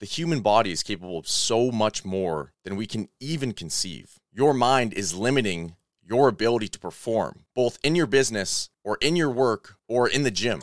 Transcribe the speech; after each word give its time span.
The 0.00 0.06
human 0.06 0.40
body 0.40 0.72
is 0.72 0.82
capable 0.82 1.18
of 1.18 1.28
so 1.28 1.70
much 1.70 2.06
more 2.06 2.54
than 2.64 2.76
we 2.76 2.86
can 2.86 3.10
even 3.20 3.52
conceive. 3.52 4.18
Your 4.32 4.54
mind 4.54 4.94
is 4.94 5.14
limiting 5.14 5.76
your 6.02 6.26
ability 6.28 6.68
to 6.68 6.78
perform, 6.78 7.44
both 7.54 7.78
in 7.84 7.94
your 7.94 8.06
business 8.06 8.70
or 8.82 8.96
in 9.02 9.14
your 9.14 9.28
work 9.28 9.76
or 9.88 10.08
in 10.08 10.22
the 10.22 10.30
gym. 10.30 10.62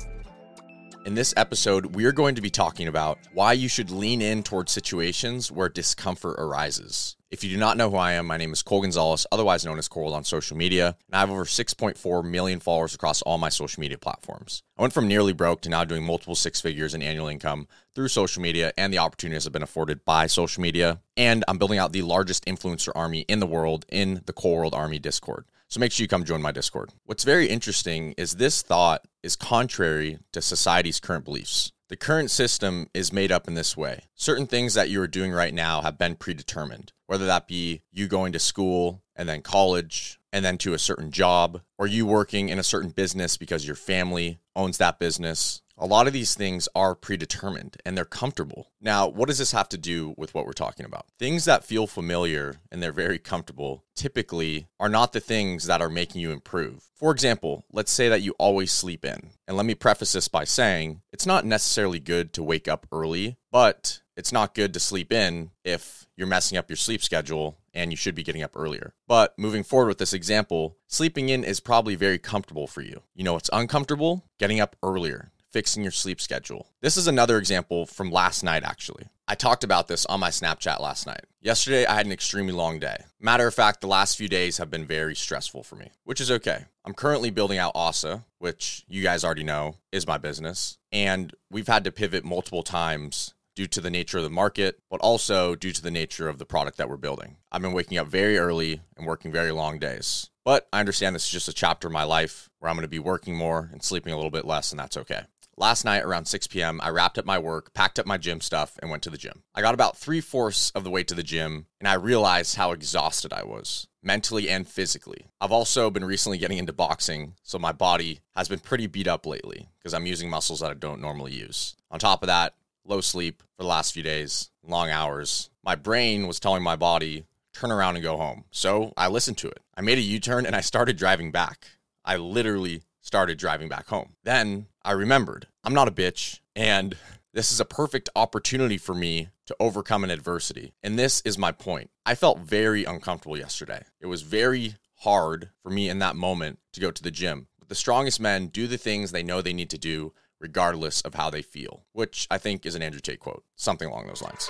In 1.03 1.15
this 1.15 1.33
episode, 1.35 1.95
we 1.95 2.05
are 2.05 2.11
going 2.11 2.35
to 2.35 2.41
be 2.41 2.51
talking 2.51 2.87
about 2.87 3.17
why 3.33 3.53
you 3.53 3.67
should 3.67 3.89
lean 3.89 4.21
in 4.21 4.43
towards 4.43 4.71
situations 4.71 5.51
where 5.51 5.67
discomfort 5.67 6.39
arises. 6.39 7.15
If 7.31 7.43
you 7.43 7.49
do 7.49 7.57
not 7.57 7.75
know 7.75 7.89
who 7.89 7.97
I 7.97 8.11
am, 8.11 8.27
my 8.27 8.37
name 8.37 8.53
is 8.53 8.61
Cole 8.61 8.81
Gonzalez, 8.81 9.25
otherwise 9.31 9.65
known 9.65 9.79
as 9.79 9.87
Cole 9.87 10.13
on 10.13 10.23
social 10.23 10.55
media, 10.55 10.95
and 11.07 11.15
I 11.15 11.21
have 11.21 11.31
over 11.31 11.45
6.4 11.45 12.23
million 12.23 12.59
followers 12.59 12.93
across 12.93 13.23
all 13.23 13.39
my 13.39 13.49
social 13.49 13.81
media 13.81 13.97
platforms. 13.97 14.61
I 14.77 14.83
went 14.83 14.93
from 14.93 15.07
nearly 15.07 15.33
broke 15.33 15.61
to 15.61 15.69
now 15.69 15.83
doing 15.85 16.03
multiple 16.03 16.35
six 16.35 16.61
figures 16.61 16.93
in 16.93 17.01
annual 17.01 17.27
income 17.27 17.67
through 17.95 18.09
social 18.09 18.43
media 18.43 18.71
and 18.77 18.93
the 18.93 18.99
opportunities 18.99 19.45
have 19.45 19.53
been 19.53 19.63
afforded 19.63 20.05
by 20.05 20.27
social 20.27 20.61
media. 20.61 21.01
And 21.17 21.43
I'm 21.47 21.57
building 21.57 21.79
out 21.79 21.93
the 21.93 22.03
largest 22.03 22.45
influencer 22.45 22.91
army 22.93 23.21
in 23.21 23.39
the 23.39 23.47
world 23.47 23.87
in 23.89 24.21
the 24.27 24.33
Cole 24.33 24.57
World 24.57 24.75
Army 24.75 24.99
Discord. 24.99 25.45
So 25.71 25.79
make 25.79 25.93
sure 25.93 26.03
you 26.03 26.09
come 26.09 26.25
join 26.25 26.41
my 26.41 26.51
Discord. 26.51 26.89
What's 27.05 27.23
very 27.23 27.47
interesting 27.47 28.13
is 28.17 28.35
this 28.35 28.61
thought 28.61 29.07
is 29.23 29.37
contrary 29.37 30.19
to 30.33 30.41
society's 30.41 30.99
current 30.99 31.23
beliefs. 31.23 31.71
The 31.87 31.95
current 31.95 32.29
system 32.29 32.89
is 32.93 33.13
made 33.13 33.31
up 33.31 33.47
in 33.47 33.53
this 33.53 33.77
way. 33.77 34.03
Certain 34.13 34.47
things 34.47 34.73
that 34.73 34.89
you 34.89 35.01
are 35.01 35.07
doing 35.07 35.31
right 35.31 35.53
now 35.53 35.81
have 35.81 35.97
been 35.97 36.15
predetermined, 36.15 36.91
whether 37.07 37.25
that 37.25 37.47
be 37.47 37.83
you 37.89 38.09
going 38.09 38.33
to 38.33 38.39
school 38.39 39.01
and 39.15 39.29
then 39.29 39.41
college 39.41 40.19
and 40.33 40.43
then 40.43 40.57
to 40.57 40.73
a 40.73 40.79
certain 40.79 41.09
job, 41.09 41.61
or 41.77 41.87
you 41.87 42.05
working 42.05 42.49
in 42.49 42.59
a 42.59 42.63
certain 42.63 42.89
business 42.89 43.37
because 43.37 43.65
your 43.65 43.75
family 43.75 44.41
owns 44.57 44.77
that 44.77 44.99
business, 44.99 45.61
a 45.77 45.85
lot 45.85 46.07
of 46.07 46.13
these 46.13 46.35
things 46.35 46.67
are 46.75 46.95
predetermined 46.95 47.77
and 47.85 47.97
they're 47.97 48.05
comfortable. 48.05 48.71
Now, 48.79 49.07
what 49.07 49.27
does 49.27 49.37
this 49.37 49.51
have 49.51 49.69
to 49.69 49.77
do 49.77 50.13
with 50.17 50.33
what 50.33 50.45
we're 50.45 50.53
talking 50.53 50.85
about? 50.85 51.05
Things 51.17 51.45
that 51.45 51.63
feel 51.63 51.87
familiar 51.87 52.57
and 52.71 52.81
they're 52.81 52.91
very 52.91 53.19
comfortable 53.19 53.83
typically 53.95 54.67
are 54.79 54.89
not 54.89 55.13
the 55.13 55.19
things 55.19 55.65
that 55.65 55.81
are 55.81 55.89
making 55.89 56.21
you 56.21 56.31
improve. 56.31 56.83
For 56.95 57.11
example, 57.11 57.65
let's 57.71 57.91
say 57.91 58.09
that 58.09 58.21
you 58.21 58.35
always 58.37 58.71
sleep 58.71 59.05
in. 59.05 59.31
And 59.47 59.57
let 59.57 59.65
me 59.65 59.75
preface 59.75 60.13
this 60.13 60.27
by 60.27 60.43
saying 60.43 61.01
it's 61.11 61.25
not 61.25 61.45
necessarily 61.45 61.99
good 61.99 62.33
to 62.33 62.43
wake 62.43 62.67
up 62.67 62.87
early, 62.91 63.37
but 63.51 64.01
it's 64.15 64.31
not 64.31 64.53
good 64.55 64.73
to 64.73 64.79
sleep 64.79 65.11
in 65.11 65.51
if 65.63 66.07
you're 66.15 66.27
messing 66.27 66.57
up 66.57 66.69
your 66.69 66.77
sleep 66.77 67.01
schedule 67.01 67.57
and 67.73 67.91
you 67.91 67.97
should 67.97 68.15
be 68.15 68.23
getting 68.23 68.43
up 68.43 68.55
earlier. 68.55 68.93
But 69.07 69.37
moving 69.37 69.63
forward 69.63 69.87
with 69.87 69.97
this 69.97 70.13
example, 70.13 70.77
sleeping 70.87 71.29
in 71.29 71.43
is 71.43 71.59
probably 71.59 71.95
very 71.95 72.19
comfortable 72.19 72.67
for 72.67 72.81
you. 72.81 73.01
You 73.15 73.23
know, 73.23 73.37
it's 73.37 73.49
uncomfortable 73.51 74.25
getting 74.37 74.59
up 74.59 74.75
earlier 74.83 75.31
fixing 75.51 75.83
your 75.83 75.91
sleep 75.91 76.21
schedule. 76.21 76.67
This 76.81 76.97
is 76.97 77.07
another 77.07 77.37
example 77.37 77.85
from 77.85 78.11
last 78.11 78.43
night, 78.43 78.63
actually. 78.63 79.07
I 79.27 79.35
talked 79.35 79.63
about 79.63 79.87
this 79.87 80.05
on 80.07 80.19
my 80.19 80.29
Snapchat 80.29 80.79
last 80.79 81.07
night. 81.07 81.23
Yesterday, 81.41 81.85
I 81.85 81.95
had 81.95 82.05
an 82.05 82.11
extremely 82.11 82.53
long 82.53 82.79
day. 82.79 82.97
Matter 83.19 83.47
of 83.47 83.53
fact, 83.53 83.81
the 83.81 83.87
last 83.87 84.17
few 84.17 84.27
days 84.27 84.57
have 84.57 84.69
been 84.69 84.85
very 84.85 85.15
stressful 85.15 85.63
for 85.63 85.75
me, 85.75 85.91
which 86.03 86.19
is 86.19 86.31
okay. 86.31 86.65
I'm 86.85 86.93
currently 86.93 87.29
building 87.29 87.57
out 87.57 87.71
ASA, 87.73 88.25
which 88.39 88.83
you 88.87 89.01
guys 89.03 89.23
already 89.23 89.43
know 89.43 89.77
is 89.91 90.07
my 90.07 90.17
business. 90.17 90.77
And 90.91 91.33
we've 91.49 91.67
had 91.67 91.83
to 91.85 91.91
pivot 91.91 92.25
multiple 92.25 92.63
times 92.63 93.33
due 93.55 93.67
to 93.67 93.81
the 93.81 93.89
nature 93.89 94.17
of 94.17 94.23
the 94.23 94.29
market, 94.29 94.79
but 94.89 94.99
also 95.01 95.55
due 95.55 95.71
to 95.71 95.81
the 95.81 95.91
nature 95.91 96.27
of 96.27 96.37
the 96.37 96.45
product 96.45 96.77
that 96.77 96.89
we're 96.89 96.97
building. 96.97 97.37
I've 97.51 97.61
been 97.61 97.73
waking 97.73 97.97
up 97.97 98.07
very 98.07 98.37
early 98.37 98.81
and 98.97 99.05
working 99.05 99.31
very 99.31 99.51
long 99.51 99.79
days. 99.79 100.29
But 100.43 100.67
I 100.73 100.79
understand 100.79 101.15
this 101.15 101.25
is 101.25 101.31
just 101.31 101.47
a 101.47 101.53
chapter 101.53 101.87
of 101.87 101.93
my 101.93 102.03
life 102.03 102.49
where 102.59 102.69
I'm 102.69 102.75
going 102.75 102.83
to 102.83 102.89
be 102.89 102.99
working 102.99 103.35
more 103.35 103.69
and 103.71 103.83
sleeping 103.83 104.11
a 104.11 104.15
little 104.15 104.31
bit 104.31 104.45
less, 104.45 104.71
and 104.71 104.79
that's 104.79 104.97
okay. 104.97 105.23
Last 105.61 105.85
night 105.85 106.03
around 106.03 106.25
6 106.25 106.47
p.m., 106.47 106.81
I 106.81 106.89
wrapped 106.89 107.19
up 107.19 107.25
my 107.27 107.37
work, 107.37 107.71
packed 107.75 107.99
up 107.99 108.07
my 108.07 108.17
gym 108.17 108.41
stuff, 108.41 108.79
and 108.81 108.89
went 108.89 109.03
to 109.03 109.11
the 109.11 109.17
gym. 109.17 109.43
I 109.53 109.61
got 109.61 109.75
about 109.75 109.95
three 109.95 110.19
fourths 110.19 110.71
of 110.71 110.83
the 110.83 110.89
way 110.89 111.03
to 111.03 111.13
the 111.13 111.21
gym, 111.21 111.67
and 111.79 111.87
I 111.87 111.93
realized 111.93 112.55
how 112.55 112.71
exhausted 112.71 113.31
I 113.31 113.43
was, 113.43 113.85
mentally 114.01 114.49
and 114.49 114.67
physically. 114.67 115.27
I've 115.39 115.51
also 115.51 115.91
been 115.91 116.03
recently 116.03 116.39
getting 116.39 116.57
into 116.57 116.73
boxing, 116.73 117.35
so 117.43 117.59
my 117.59 117.73
body 117.73 118.21
has 118.35 118.49
been 118.49 118.57
pretty 118.57 118.87
beat 118.87 119.07
up 119.07 119.27
lately 119.27 119.69
because 119.77 119.93
I'm 119.93 120.07
using 120.07 120.31
muscles 120.31 120.61
that 120.61 120.71
I 120.71 120.73
don't 120.73 120.99
normally 120.99 121.33
use. 121.33 121.75
On 121.91 121.99
top 121.99 122.23
of 122.23 122.27
that, 122.27 122.55
low 122.83 122.99
sleep 122.99 123.43
for 123.55 123.61
the 123.61 123.69
last 123.69 123.93
few 123.93 124.01
days, 124.01 124.49
long 124.67 124.89
hours. 124.89 125.51
My 125.63 125.75
brain 125.75 126.25
was 126.25 126.39
telling 126.39 126.63
my 126.63 126.75
body, 126.75 127.25
turn 127.53 127.69
around 127.69 127.97
and 127.97 128.03
go 128.03 128.17
home. 128.17 128.45
So 128.49 128.93
I 128.97 129.09
listened 129.09 129.37
to 129.37 129.49
it. 129.49 129.59
I 129.77 129.81
made 129.81 129.99
a 129.99 130.01
U 130.01 130.19
turn 130.19 130.47
and 130.47 130.55
I 130.55 130.61
started 130.61 130.97
driving 130.97 131.31
back. 131.31 131.67
I 132.03 132.17
literally 132.17 132.81
started 132.99 133.37
driving 133.37 133.69
back 133.69 133.87
home. 133.87 134.15
Then 134.23 134.65
I 134.83 134.93
remembered 134.93 135.47
I'm 135.63 135.75
not 135.75 135.87
a 135.87 135.91
bitch, 135.91 136.39
and 136.55 136.97
this 137.33 137.51
is 137.51 137.59
a 137.59 137.65
perfect 137.65 138.09
opportunity 138.15 138.79
for 138.79 138.95
me 138.95 139.29
to 139.45 139.55
overcome 139.59 140.03
an 140.03 140.09
adversity. 140.09 140.73
And 140.81 140.97
this 140.97 141.21
is 141.21 141.37
my 141.37 141.51
point. 141.51 141.91
I 142.03 142.15
felt 142.15 142.39
very 142.39 142.83
uncomfortable 142.83 143.37
yesterday. 143.37 143.83
It 143.99 144.07
was 144.07 144.23
very 144.23 144.75
hard 145.01 145.49
for 145.61 145.69
me 145.69 145.87
in 145.87 145.99
that 145.99 146.15
moment 146.15 146.59
to 146.73 146.81
go 146.81 146.89
to 146.89 147.03
the 147.03 147.11
gym. 147.11 147.47
But 147.59 147.69
the 147.69 147.75
strongest 147.75 148.19
men 148.19 148.47
do 148.47 148.65
the 148.65 148.77
things 148.77 149.11
they 149.11 149.23
know 149.23 149.41
they 149.41 149.53
need 149.53 149.69
to 149.69 149.77
do 149.77 150.13
regardless 150.39 151.01
of 151.01 151.13
how 151.13 151.29
they 151.29 151.43
feel, 151.43 151.85
which 151.93 152.27
I 152.31 152.39
think 152.39 152.65
is 152.65 152.73
an 152.73 152.81
Andrew 152.81 153.01
Tate 153.01 153.19
quote, 153.19 153.43
something 153.55 153.87
along 153.87 154.07
those 154.07 154.23
lines. 154.23 154.49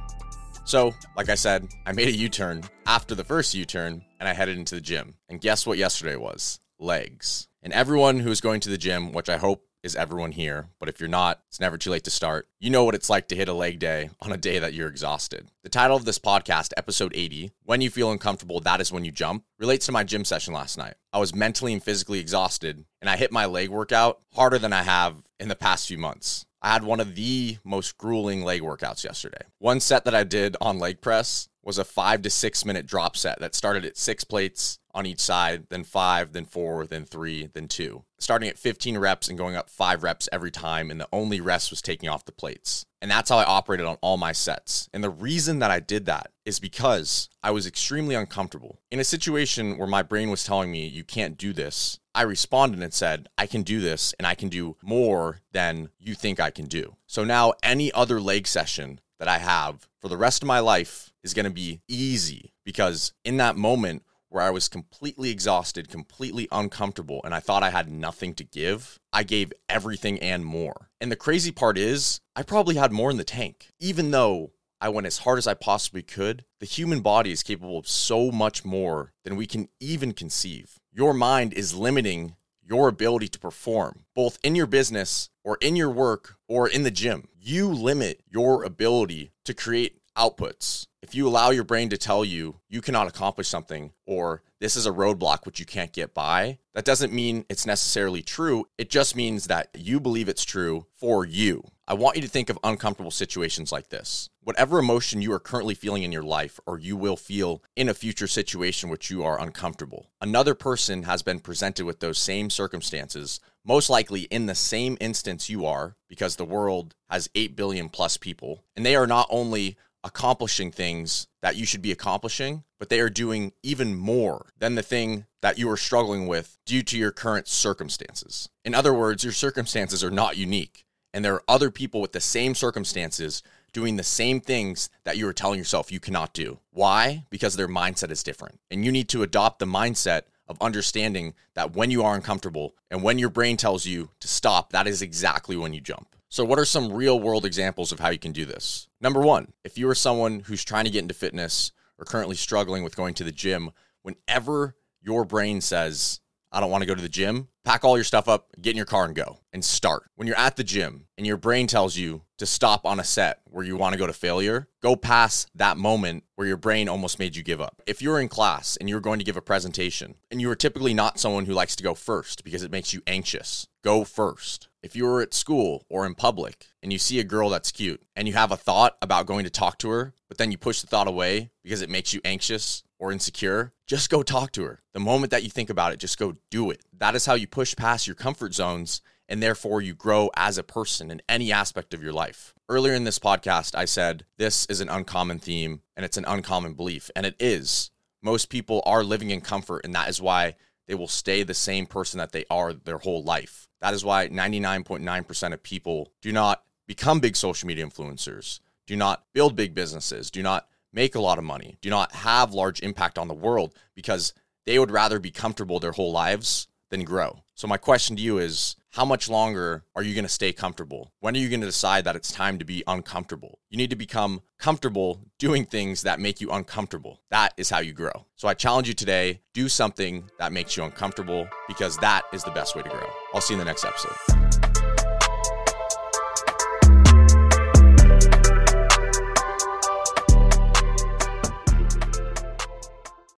So, 0.63 0.93
like 1.17 1.29
I 1.29 1.35
said, 1.35 1.67
I 1.85 1.91
made 1.91 2.07
a 2.07 2.15
U 2.15 2.29
turn 2.29 2.63
after 2.85 3.15
the 3.15 3.23
first 3.23 3.53
U 3.55 3.65
turn 3.65 4.03
and 4.19 4.29
I 4.29 4.33
headed 4.33 4.57
into 4.57 4.75
the 4.75 4.81
gym. 4.81 5.15
And 5.27 5.41
guess 5.41 5.65
what 5.65 5.77
yesterday 5.77 6.15
was? 6.15 6.59
Legs. 6.79 7.47
And 7.61 7.73
everyone 7.73 8.19
who 8.19 8.31
is 8.31 8.41
going 8.41 8.61
to 8.61 8.69
the 8.69 8.77
gym, 8.77 9.11
which 9.11 9.29
I 9.29 9.37
hope 9.37 9.65
is 9.83 9.95
everyone 9.95 10.31
here, 10.31 10.67
but 10.79 10.87
if 10.89 10.99
you're 10.99 11.09
not, 11.09 11.39
it's 11.47 11.59
never 11.59 11.77
too 11.77 11.89
late 11.89 12.03
to 12.03 12.11
start. 12.11 12.47
You 12.59 12.69
know 12.69 12.83
what 12.83 12.95
it's 12.95 13.09
like 13.09 13.27
to 13.29 13.35
hit 13.35 13.49
a 13.49 13.53
leg 13.53 13.79
day 13.79 14.11
on 14.21 14.31
a 14.31 14.37
day 14.37 14.59
that 14.59 14.73
you're 14.73 14.87
exhausted. 14.87 15.47
The 15.63 15.69
title 15.69 15.97
of 15.97 16.05
this 16.05 16.19
podcast, 16.19 16.71
episode 16.77 17.13
80, 17.15 17.51
When 17.63 17.81
You 17.81 17.89
Feel 17.89 18.11
Uncomfortable, 18.11 18.59
That 18.59 18.81
Is 18.81 18.91
When 18.91 19.05
You 19.05 19.11
Jump, 19.11 19.43
relates 19.59 19.87
to 19.87 19.91
my 19.91 20.03
gym 20.03 20.23
session 20.23 20.53
last 20.53 20.77
night. 20.77 20.93
I 21.11 21.19
was 21.19 21.35
mentally 21.35 21.73
and 21.73 21.83
physically 21.83 22.19
exhausted, 22.19 22.85
and 23.01 23.09
I 23.09 23.17
hit 23.17 23.31
my 23.31 23.45
leg 23.45 23.69
workout 23.69 24.19
harder 24.33 24.59
than 24.59 24.73
I 24.73 24.83
have 24.83 25.15
in 25.39 25.47
the 25.47 25.55
past 25.55 25.87
few 25.87 25.97
months. 25.97 26.45
I 26.61 26.73
had 26.73 26.83
one 26.83 26.99
of 26.99 27.15
the 27.15 27.57
most 27.63 27.97
grueling 27.97 28.43
leg 28.43 28.61
workouts 28.61 29.03
yesterday. 29.03 29.43
One 29.57 29.79
set 29.79 30.05
that 30.05 30.13
I 30.13 30.23
did 30.23 30.55
on 30.61 30.77
leg 30.77 31.01
press 31.01 31.49
was 31.63 31.77
a 31.77 31.85
five 31.85 32.21
to 32.23 32.29
six 32.29 32.65
minute 32.65 32.85
drop 32.85 33.15
set 33.15 33.39
that 33.39 33.55
started 33.55 33.85
at 33.85 33.97
six 33.97 34.23
plates 34.23 34.79
on 34.93 35.05
each 35.05 35.19
side, 35.19 35.67
then 35.69 35.83
five, 35.83 36.33
then 36.33 36.45
four, 36.45 36.85
then 36.85 37.05
three, 37.05 37.49
then 37.53 37.67
two. 37.67 38.03
Starting 38.19 38.49
at 38.49 38.57
15 38.57 38.97
reps 38.97 39.27
and 39.27 39.37
going 39.37 39.55
up 39.55 39.69
five 39.69 40.03
reps 40.03 40.27
every 40.31 40.51
time, 40.51 40.91
and 40.91 40.99
the 40.99 41.07
only 41.11 41.39
rest 41.39 41.69
was 41.71 41.81
taking 41.81 42.09
off 42.09 42.25
the 42.25 42.31
plates. 42.31 42.85
And 43.01 43.09
that's 43.09 43.29
how 43.29 43.37
I 43.37 43.45
operated 43.45 43.85
on 43.85 43.97
all 44.01 44.17
my 44.17 44.31
sets. 44.31 44.89
And 44.93 45.03
the 45.03 45.09
reason 45.09 45.59
that 45.59 45.71
I 45.71 45.79
did 45.79 46.05
that 46.05 46.31
is 46.45 46.59
because 46.59 47.29
I 47.41 47.51
was 47.51 47.65
extremely 47.65 48.15
uncomfortable. 48.15 48.79
In 48.91 48.99
a 48.99 49.03
situation 49.03 49.77
where 49.77 49.87
my 49.87 50.03
brain 50.03 50.29
was 50.29 50.43
telling 50.43 50.71
me, 50.71 50.85
you 50.85 51.03
can't 51.03 51.37
do 51.37 51.51
this, 51.53 51.99
I 52.13 52.23
responded 52.23 52.83
and 52.83 52.93
said, 52.93 53.29
I 53.37 53.47
can 53.47 53.63
do 53.63 53.79
this 53.79 54.13
and 54.19 54.27
I 54.27 54.35
can 54.35 54.49
do 54.49 54.75
more 54.83 55.39
than 55.51 55.89
you 55.97 56.13
think 56.13 56.39
I 56.39 56.51
can 56.51 56.65
do. 56.65 56.97
So 57.07 57.23
now 57.23 57.53
any 57.63 57.91
other 57.93 58.19
leg 58.19 58.47
session 58.47 58.99
that 59.21 59.29
I 59.29 59.37
have 59.37 59.87
for 59.99 60.07
the 60.07 60.17
rest 60.17 60.41
of 60.41 60.47
my 60.47 60.57
life 60.57 61.13
is 61.23 61.35
going 61.35 61.43
to 61.43 61.51
be 61.51 61.79
easy 61.87 62.53
because 62.65 63.13
in 63.23 63.37
that 63.37 63.55
moment 63.55 64.01
where 64.29 64.41
I 64.41 64.49
was 64.49 64.67
completely 64.67 65.29
exhausted, 65.29 65.89
completely 65.89 66.47
uncomfortable, 66.51 67.21
and 67.23 67.31
I 67.31 67.39
thought 67.39 67.61
I 67.61 67.69
had 67.69 67.87
nothing 67.87 68.33
to 68.33 68.43
give, 68.43 68.97
I 69.13 69.21
gave 69.21 69.53
everything 69.69 70.17
and 70.21 70.43
more. 70.43 70.89
And 70.99 71.11
the 71.11 71.15
crazy 71.15 71.51
part 71.51 71.77
is, 71.77 72.19
I 72.35 72.41
probably 72.41 72.77
had 72.77 72.91
more 72.91 73.11
in 73.11 73.17
the 73.17 73.23
tank, 73.23 73.67
even 73.79 74.09
though 74.09 74.53
I 74.81 74.89
went 74.89 75.05
as 75.05 75.19
hard 75.19 75.37
as 75.37 75.45
I 75.45 75.53
possibly 75.53 76.01
could. 76.01 76.43
The 76.59 76.65
human 76.65 77.01
body 77.01 77.31
is 77.31 77.43
capable 77.43 77.77
of 77.77 77.87
so 77.87 78.31
much 78.31 78.65
more 78.65 79.13
than 79.23 79.35
we 79.35 79.45
can 79.45 79.69
even 79.79 80.13
conceive. 80.13 80.79
Your 80.91 81.13
mind 81.13 81.53
is 81.53 81.75
limiting 81.75 82.37
your 82.71 82.87
ability 82.87 83.27
to 83.27 83.37
perform, 83.37 84.05
both 84.15 84.39
in 84.43 84.55
your 84.55 84.65
business 84.65 85.29
or 85.43 85.57
in 85.59 85.75
your 85.75 85.89
work 85.89 86.37
or 86.47 86.69
in 86.69 86.83
the 86.83 86.89
gym. 86.89 87.27
You 87.37 87.67
limit 87.67 88.21
your 88.29 88.63
ability 88.63 89.33
to 89.43 89.53
create 89.53 89.99
outputs. 90.17 90.87
If 91.01 91.15
you 91.15 91.27
allow 91.27 91.49
your 91.49 91.63
brain 91.63 91.89
to 91.89 91.97
tell 91.97 92.23
you 92.23 92.59
you 92.69 92.79
cannot 92.79 93.07
accomplish 93.07 93.47
something 93.47 93.91
or 94.05 94.43
this 94.59 94.75
is 94.75 94.85
a 94.85 94.91
roadblock 94.91 95.47
which 95.47 95.59
you 95.59 95.65
can't 95.65 95.91
get 95.91 96.13
by, 96.13 96.59
that 96.75 96.85
doesn't 96.85 97.11
mean 97.11 97.43
it's 97.49 97.65
necessarily 97.65 98.21
true. 98.21 98.67
It 98.77 98.91
just 98.91 99.15
means 99.15 99.47
that 99.47 99.69
you 99.73 99.99
believe 99.99 100.29
it's 100.29 100.45
true 100.45 100.85
for 100.95 101.25
you. 101.25 101.63
I 101.87 101.95
want 101.95 102.17
you 102.17 102.21
to 102.21 102.27
think 102.27 102.51
of 102.51 102.59
uncomfortable 102.63 103.09
situations 103.09 103.71
like 103.71 103.89
this. 103.89 104.29
Whatever 104.43 104.77
emotion 104.77 105.23
you 105.23 105.33
are 105.33 105.39
currently 105.39 105.73
feeling 105.73 106.03
in 106.03 106.11
your 106.11 106.23
life, 106.23 106.59
or 106.67 106.77
you 106.77 106.95
will 106.95 107.17
feel 107.17 107.63
in 107.75 107.89
a 107.89 107.95
future 107.95 108.27
situation 108.27 108.89
which 108.89 109.09
you 109.09 109.23
are 109.23 109.41
uncomfortable, 109.41 110.11
another 110.21 110.53
person 110.53 111.03
has 111.03 111.23
been 111.23 111.39
presented 111.39 111.85
with 111.85 111.99
those 111.99 112.19
same 112.19 112.51
circumstances, 112.51 113.39
most 113.65 113.89
likely 113.89 114.21
in 114.21 114.45
the 114.45 114.55
same 114.55 114.97
instance 115.01 115.49
you 115.49 115.65
are, 115.65 115.95
because 116.07 116.35
the 116.35 116.45
world 116.45 116.95
has 117.09 117.29
8 117.35 117.55
billion 117.55 117.89
plus 117.89 118.17
people, 118.17 118.63
and 118.75 118.85
they 118.85 118.95
are 118.95 119.07
not 119.07 119.27
only 119.29 119.75
accomplishing 120.03 120.71
things 120.71 121.27
that 121.41 121.55
you 121.55 121.65
should 121.65 121.81
be 121.81 121.91
accomplishing, 121.91 122.63
but 122.79 122.89
they 122.89 122.99
are 122.99 123.09
doing 123.09 123.53
even 123.63 123.95
more 123.95 124.51
than 124.57 124.75
the 124.75 124.83
thing 124.83 125.25
that 125.41 125.57
you 125.57 125.69
are 125.69 125.77
struggling 125.77 126.27
with 126.27 126.57
due 126.65 126.83
to 126.83 126.97
your 126.97 127.11
current 127.11 127.47
circumstances. 127.47 128.49
In 128.63 128.73
other 128.73 128.93
words, 128.93 129.23
your 129.23 129.33
circumstances 129.33 130.03
are 130.03 130.11
not 130.11 130.37
unique, 130.37 130.85
and 131.13 131.23
there 131.23 131.35
are 131.35 131.43
other 131.47 131.71
people 131.71 132.01
with 132.01 132.11
the 132.11 132.21
same 132.21 132.55
circumstances 132.55 133.43
doing 133.73 133.95
the 133.95 134.03
same 134.03 134.41
things 134.41 134.89
that 135.03 135.17
you 135.17 135.27
are 135.27 135.33
telling 135.33 135.57
yourself 135.57 135.91
you 135.91 135.99
cannot 135.99 136.33
do. 136.33 136.59
Why? 136.71 137.25
Because 137.29 137.55
their 137.55 137.67
mindset 137.67 138.11
is 138.11 138.23
different. 138.23 138.59
And 138.69 138.83
you 138.83 138.91
need 138.91 139.07
to 139.09 139.23
adopt 139.23 139.59
the 139.59 139.65
mindset 139.65 140.23
of 140.47 140.61
understanding 140.61 141.33
that 141.55 141.73
when 141.73 141.89
you 141.91 142.03
are 142.03 142.15
uncomfortable 142.15 142.75
and 142.89 143.01
when 143.01 143.17
your 143.17 143.29
brain 143.29 143.55
tells 143.57 143.85
you 143.85 144.09
to 144.19 144.27
stop, 144.27 144.73
that 144.73 144.87
is 144.87 145.01
exactly 145.01 145.55
when 145.55 145.73
you 145.73 145.79
jump. 145.79 146.15
So, 146.31 146.45
what 146.45 146.59
are 146.59 146.65
some 146.65 146.93
real 146.93 147.19
world 147.19 147.45
examples 147.45 147.91
of 147.91 147.99
how 147.99 148.07
you 148.07 148.17
can 148.17 148.31
do 148.31 148.45
this? 148.45 148.87
Number 149.01 149.19
one, 149.19 149.51
if 149.65 149.77
you 149.77 149.89
are 149.89 149.95
someone 149.95 150.39
who's 150.39 150.63
trying 150.63 150.85
to 150.85 150.89
get 150.89 151.01
into 151.01 151.13
fitness 151.13 151.73
or 151.99 152.05
currently 152.05 152.37
struggling 152.37 152.85
with 152.85 152.95
going 152.95 153.13
to 153.15 153.25
the 153.25 153.33
gym, 153.33 153.71
whenever 154.01 154.77
your 155.01 155.25
brain 155.25 155.59
says, 155.59 156.21
I 156.49 156.61
don't 156.61 156.71
want 156.71 156.83
to 156.83 156.87
go 156.87 156.95
to 156.95 157.01
the 157.01 157.09
gym, 157.09 157.49
pack 157.65 157.83
all 157.83 157.97
your 157.97 158.05
stuff 158.05 158.29
up, 158.29 158.47
get 158.61 158.69
in 158.69 158.77
your 158.77 158.85
car 158.85 159.03
and 159.03 159.13
go 159.13 159.39
and 159.51 159.63
start. 159.63 160.09
When 160.15 160.25
you're 160.25 160.37
at 160.37 160.55
the 160.55 160.63
gym 160.63 161.07
and 161.17 161.27
your 161.27 161.35
brain 161.35 161.67
tells 161.67 161.97
you 161.97 162.21
to 162.37 162.45
stop 162.45 162.85
on 162.85 163.01
a 163.01 163.03
set 163.03 163.41
where 163.43 163.65
you 163.65 163.75
want 163.75 163.91
to 163.91 163.99
go 163.99 164.07
to 164.07 164.13
failure, 164.13 164.69
go 164.81 164.95
past 164.95 165.49
that 165.55 165.75
moment 165.75 166.23
where 166.35 166.47
your 166.47 166.55
brain 166.55 166.87
almost 166.87 167.19
made 167.19 167.35
you 167.35 167.43
give 167.43 167.59
up. 167.59 167.81
If 167.85 168.01
you're 168.01 168.21
in 168.21 168.29
class 168.29 168.77
and 168.77 168.87
you're 168.87 169.01
going 169.01 169.19
to 169.19 169.25
give 169.25 169.35
a 169.35 169.41
presentation 169.41 170.15
and 170.31 170.39
you 170.39 170.49
are 170.49 170.55
typically 170.55 170.93
not 170.93 171.19
someone 171.19 171.45
who 171.45 171.53
likes 171.53 171.75
to 171.75 171.83
go 171.83 171.93
first 171.93 172.45
because 172.45 172.63
it 172.63 172.71
makes 172.71 172.93
you 172.93 173.01
anxious, 173.05 173.67
go 173.83 174.05
first. 174.05 174.69
If 174.83 174.95
you 174.95 175.07
are 175.07 175.21
at 175.21 175.33
school 175.35 175.85
or 175.89 176.07
in 176.07 176.15
public 176.15 176.65
and 176.81 176.91
you 176.91 176.97
see 176.97 177.19
a 177.19 177.23
girl 177.23 177.49
that's 177.49 177.71
cute 177.71 178.01
and 178.15 178.27
you 178.27 178.33
have 178.33 178.51
a 178.51 178.57
thought 178.57 178.97
about 179.01 179.27
going 179.27 179.43
to 179.43 179.51
talk 179.51 179.77
to 179.79 179.89
her, 179.89 180.13
but 180.27 180.39
then 180.39 180.51
you 180.51 180.57
push 180.57 180.81
the 180.81 180.87
thought 180.87 181.07
away 181.07 181.51
because 181.63 181.83
it 181.83 181.89
makes 181.89 182.13
you 182.13 182.21
anxious 182.25 182.81
or 182.97 183.11
insecure, 183.11 183.73
just 183.85 184.09
go 184.09 184.23
talk 184.23 184.51
to 184.53 184.63
her. 184.63 184.81
The 184.93 184.99
moment 184.99 185.31
that 185.31 185.43
you 185.43 185.49
think 185.49 185.69
about 185.69 185.93
it, 185.93 185.99
just 185.99 186.17
go 186.17 186.35
do 186.49 186.71
it. 186.71 186.81
That 186.97 187.15
is 187.15 187.27
how 187.27 187.35
you 187.35 187.47
push 187.47 187.75
past 187.75 188.07
your 188.07 188.15
comfort 188.15 188.55
zones 188.55 189.01
and 189.29 189.41
therefore 189.41 189.81
you 189.81 189.93
grow 189.93 190.29
as 190.35 190.57
a 190.57 190.63
person 190.63 191.11
in 191.11 191.21
any 191.29 191.51
aspect 191.51 191.93
of 191.93 192.03
your 192.03 192.11
life. 192.11 192.53
Earlier 192.67 192.93
in 192.93 193.03
this 193.03 193.19
podcast, 193.19 193.75
I 193.75 193.85
said 193.85 194.25
this 194.37 194.65
is 194.65 194.81
an 194.81 194.89
uncommon 194.89 195.39
theme 195.39 195.81
and 195.95 196.03
it's 196.03 196.17
an 196.17 196.25
uncommon 196.25 196.73
belief, 196.73 197.09
and 197.15 197.25
it 197.25 197.35
is. 197.39 197.91
Most 198.21 198.49
people 198.49 198.83
are 198.85 199.03
living 199.03 199.29
in 199.29 199.41
comfort, 199.41 199.85
and 199.85 199.95
that 199.95 200.09
is 200.09 200.21
why 200.21 200.55
they 200.91 200.95
will 200.95 201.07
stay 201.07 201.41
the 201.41 201.53
same 201.53 201.85
person 201.85 202.17
that 202.17 202.33
they 202.33 202.43
are 202.49 202.73
their 202.73 202.97
whole 202.97 203.23
life. 203.23 203.69
That 203.79 203.93
is 203.93 204.03
why 204.03 204.27
99.9% 204.27 205.53
of 205.53 205.63
people 205.63 206.11
do 206.21 206.33
not 206.33 206.63
become 206.85 207.21
big 207.21 207.37
social 207.37 207.65
media 207.65 207.87
influencers, 207.87 208.59
do 208.87 208.97
not 208.97 209.23
build 209.31 209.55
big 209.55 209.73
businesses, 209.73 210.29
do 210.29 210.43
not 210.43 210.67
make 210.91 211.15
a 211.15 211.21
lot 211.21 211.37
of 211.37 211.45
money, 211.45 211.77
do 211.79 211.89
not 211.89 212.11
have 212.11 212.53
large 212.53 212.81
impact 212.81 213.17
on 213.17 213.29
the 213.29 213.33
world 213.33 213.73
because 213.95 214.33
they 214.65 214.77
would 214.77 214.91
rather 214.91 215.17
be 215.17 215.31
comfortable 215.31 215.79
their 215.79 215.93
whole 215.93 216.11
lives 216.11 216.67
than 216.91 217.03
grow. 217.03 217.39
So, 217.55 217.67
my 217.67 217.77
question 217.77 218.15
to 218.15 218.21
you 218.21 218.37
is 218.37 218.75
how 218.91 219.05
much 219.05 219.29
longer 219.29 219.83
are 219.95 220.03
you 220.03 220.13
going 220.13 220.25
to 220.25 220.29
stay 220.29 220.53
comfortable? 220.53 221.11
When 221.19 221.35
are 221.35 221.39
you 221.39 221.49
going 221.49 221.61
to 221.61 221.67
decide 221.67 222.03
that 222.03 222.15
it's 222.15 222.31
time 222.31 222.59
to 222.59 222.65
be 222.65 222.83
uncomfortable? 222.85 223.59
You 223.69 223.77
need 223.77 223.89
to 223.89 223.95
become 223.95 224.41
comfortable 224.59 225.21
doing 225.39 225.65
things 225.65 226.03
that 226.03 226.19
make 226.19 226.41
you 226.41 226.51
uncomfortable. 226.51 227.21
That 227.31 227.53
is 227.57 227.69
how 227.69 227.79
you 227.79 227.93
grow. 227.93 228.27
So, 228.35 228.47
I 228.47 228.53
challenge 228.53 228.87
you 228.87 228.93
today 228.93 229.41
do 229.53 229.67
something 229.67 230.29
that 230.37 230.53
makes 230.53 230.77
you 230.77 230.83
uncomfortable 230.83 231.47
because 231.67 231.97
that 231.97 232.23
is 232.31 232.43
the 232.43 232.51
best 232.51 232.75
way 232.75 232.83
to 232.83 232.89
grow. 232.89 233.09
I'll 233.33 233.41
see 233.41 233.53
you 233.53 233.59
in 233.59 233.65
the 233.65 233.71
next 233.71 233.85
episode. 233.85 234.50